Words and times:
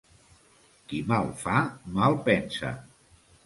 Qui 0.87 1.03
mal 1.11 1.29
fa 1.43 1.61
mal 2.01 2.19
pensa. 2.31 2.77